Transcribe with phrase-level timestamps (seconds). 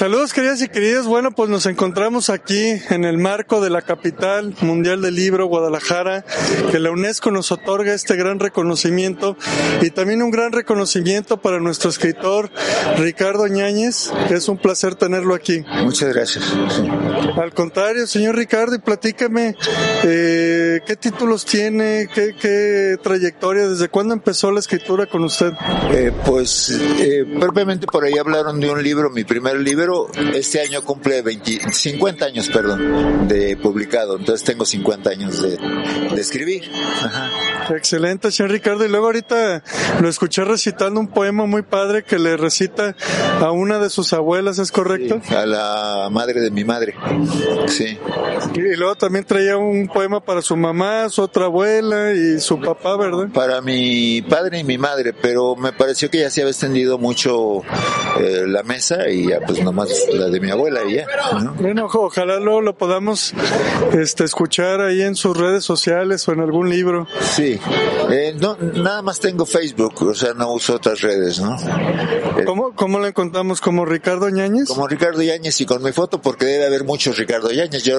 [0.00, 4.54] Saludos queridas y queridos, bueno pues nos encontramos aquí en el marco de la capital
[4.62, 6.24] mundial del libro, Guadalajara,
[6.70, 9.36] que la UNESCO nos otorga este gran reconocimiento
[9.82, 12.50] y también un gran reconocimiento para nuestro escritor
[12.96, 15.62] Ricardo Ñáñez, es un placer tenerlo aquí.
[15.84, 16.50] Muchas gracias.
[17.36, 19.54] Al contrario, señor Ricardo, y platícame,
[20.02, 22.08] eh, ¿qué títulos tiene?
[22.12, 23.68] ¿Qué, ¿Qué, trayectoria?
[23.68, 25.52] ¿Desde cuándo empezó la escritura con usted?
[25.92, 29.89] Eh, pues eh, propiamente por ahí hablaron de un libro, mi primer libro,
[30.34, 36.20] este año cumple 20, 50 años, perdón, de publicado, entonces tengo 50 años de, de
[36.20, 36.70] escribir.
[37.02, 37.30] Ajá.
[37.76, 38.84] Excelente, señor Ricardo.
[38.84, 39.62] Y luego ahorita
[40.00, 42.96] lo escuché recitando un poema muy padre que le recita
[43.40, 45.20] a una de sus abuelas, ¿es correcto?
[45.24, 46.94] Sí, a la madre de mi madre.
[47.66, 47.98] Sí.
[48.54, 52.96] Y luego también traía un poema para su mamá, su otra abuela y su papá,
[52.96, 53.28] ¿verdad?
[53.32, 57.62] Para mi padre y mi madre, pero me pareció que ya se había extendido mucho
[58.18, 59.79] eh, la mesa y ya pues nomás
[60.12, 61.06] la de mi abuela y ya.
[61.42, 61.54] ¿no?
[61.54, 63.34] Bueno, ojalá luego lo podamos
[63.92, 67.06] este, escuchar ahí en sus redes sociales o en algún libro.
[67.20, 67.58] Sí,
[68.10, 71.56] eh, no, nada más tengo Facebook, o sea, no uso otras redes, ¿no?
[72.46, 73.60] ¿Cómo, cómo lo encontramos?
[73.60, 74.68] ¿Como Ricardo Yáñez?
[74.68, 77.82] Como Ricardo Yáñez y con mi foto, porque debe haber muchos Ricardo Yáñez.
[77.84, 77.98] Yo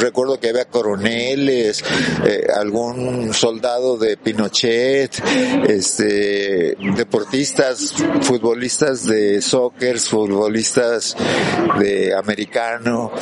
[0.00, 1.84] recuerdo que había coroneles,
[2.24, 5.22] eh, algún soldado de Pinochet,
[5.68, 11.16] este, deportistas, futbolistas de soccer, futbolistas
[11.78, 13.12] de americano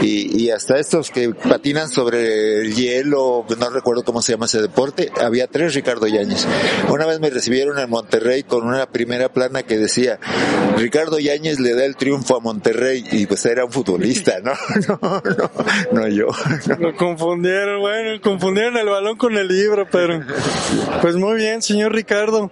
[0.00, 4.60] y, y hasta estos que patinan sobre el hielo, no recuerdo cómo se llama ese
[4.60, 6.46] deporte, había tres Ricardo Yáñez.
[6.88, 10.18] Una vez me recibieron en Monterrey con una primera plana que decía,
[10.76, 14.52] Ricardo Yáñez le da el triunfo a Monterrey y pues era un futbolista, ¿no?
[14.86, 15.50] No, no,
[15.92, 16.26] no yo.
[16.66, 16.76] No.
[16.76, 20.20] Lo confundieron, bueno, confundieron el balón con el libro, pero
[21.02, 22.50] pues muy bien, señor Ricardo.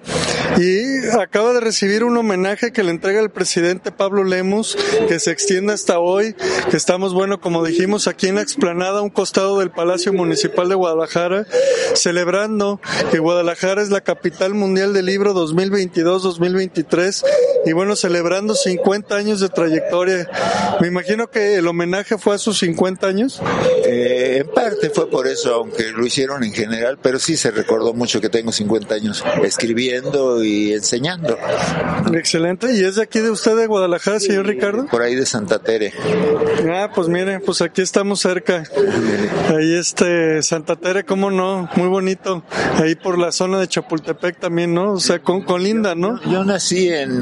[0.58, 4.76] Y acaba de recibir un homenaje que le entrega el presidente Pablo Lemus,
[5.08, 6.34] que se extiende hasta hoy,
[6.70, 10.74] que estamos, bueno, como dijimos, aquí en la explanada, un costado del Palacio Municipal de
[10.74, 11.46] Guadalajara,
[11.94, 17.24] celebrando que Guadalajara es la capital mundial del libro 2022-2023
[17.66, 20.28] y bueno, celebrando 50 años de trayectoria.
[20.80, 23.40] Me imagino que el homenaje fue a sus 50 años.
[23.84, 27.94] Eh, en parte fue por eso, aunque lo hicieron en general, pero sí se recordó
[27.94, 31.38] mucho que tengo 50 años escribiendo y enseñando.
[32.12, 32.74] Excelente.
[32.74, 34.86] ¿Y es de aquí de usted de Guadalajara, señor Ricardo?
[34.86, 35.92] Por ahí de Santa Tere.
[36.70, 38.64] Ah, pues mire, pues aquí estamos cerca.
[39.48, 42.42] Ahí este, Santa Tere, cómo no, muy bonito.
[42.76, 44.92] Ahí por la zona de Chapultepec también, ¿no?
[44.92, 46.20] O sea, con, con Linda, ¿no?
[46.22, 47.20] Yo, yo nací en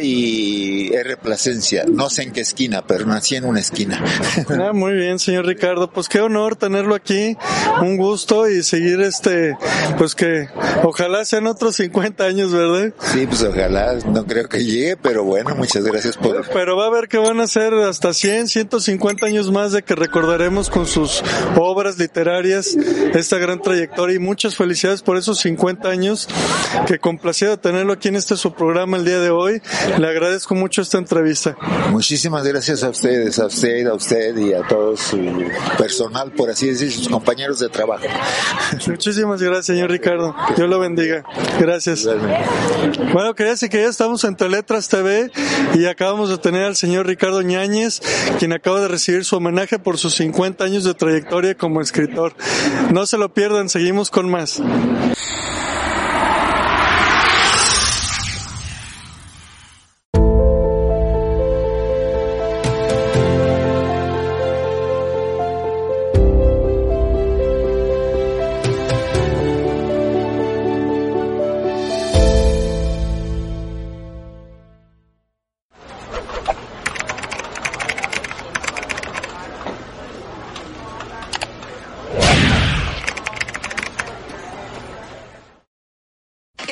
[0.00, 1.16] Y R.
[1.16, 1.84] Plasencia.
[1.90, 4.02] No sé en qué esquina, pero nací en una esquina.
[4.48, 5.90] Ah, muy bien, señor Ricardo.
[5.90, 7.36] Pues qué honor tenerlo aquí.
[7.80, 9.56] Un gusto y seguir este,
[9.98, 10.48] pues que
[10.82, 12.92] ojalá sean otros 50 años, ¿verdad?
[13.12, 13.94] Sí, pues ojalá.
[14.06, 16.48] No creo que llegue, pero bueno, muchas gracias por...
[16.48, 19.94] Pero va a ver que van a ser hasta 100, 150 años más de que
[19.94, 21.22] recordaremos con sus
[21.56, 22.76] obras literarias
[23.14, 26.28] esta gran trayectoria y muchas felicidades por esos 50 años.
[26.86, 29.47] Que complacido tenerlo aquí en este su programa el día de hoy.
[29.98, 31.56] Le agradezco mucho esta entrevista.
[31.90, 35.18] Muchísimas gracias a ustedes, a usted, a usted y a todo su
[35.76, 38.04] personal, por así decir, sus compañeros de trabajo.
[38.86, 40.34] Muchísimas gracias, señor Ricardo.
[40.56, 41.24] Dios lo bendiga.
[41.58, 42.06] Gracias.
[43.12, 45.30] Bueno, queridas y queridos, estamos entre Letras TV
[45.74, 48.00] y acabamos de tener al señor Ricardo Ñáñez,
[48.38, 52.34] quien acaba de recibir su homenaje por sus 50 años de trayectoria como escritor.
[52.92, 54.60] No se lo pierdan, seguimos con más.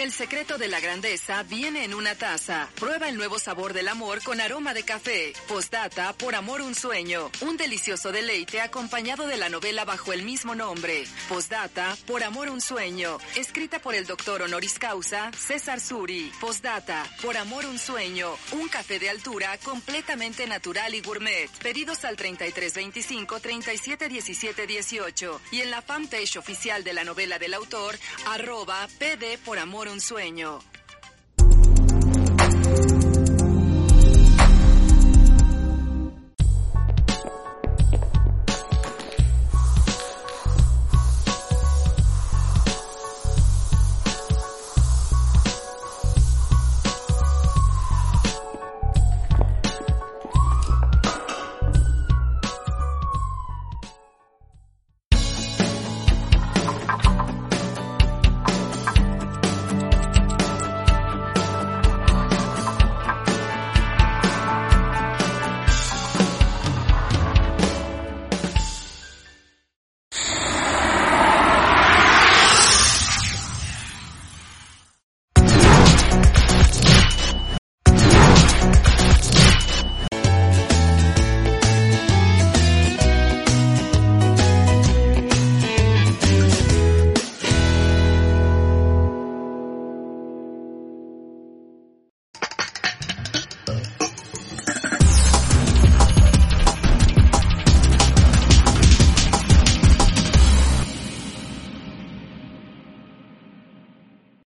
[0.07, 2.69] El secreto de la grandeza viene en una taza.
[2.77, 5.33] Prueba el nuevo sabor del amor con aroma de café.
[5.49, 7.29] Postdata, por amor un sueño.
[7.41, 11.03] Un delicioso deleite acompañado de la novela bajo el mismo nombre.
[11.29, 13.19] Postdata, por amor un sueño.
[13.35, 16.31] Escrita por el doctor honoris causa César Suri.
[16.41, 18.29] Postdata, por amor un sueño.
[18.53, 21.51] Un café de altura completamente natural y gourmet.
[21.65, 27.99] Pedidos al 3325 371718 y en la fanpage oficial de la novela del autor,
[28.29, 30.61] arroba PD por amor un sueño.